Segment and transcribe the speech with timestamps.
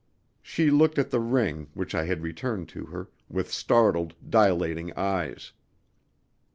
[0.41, 5.51] She looked at the ring, which I had returned to her, with startled, dilating eyes.